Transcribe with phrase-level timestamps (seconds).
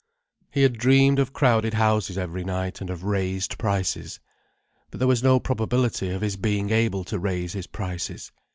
[0.49, 4.19] He had dreamed of crowded houses every night, and of raised prices.
[4.89, 8.31] But there was no probability of his being able to raise his prices.